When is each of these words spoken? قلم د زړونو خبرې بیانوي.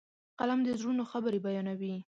قلم 0.39 0.59
د 0.63 0.67
زړونو 0.79 1.03
خبرې 1.11 1.39
بیانوي. 1.45 1.95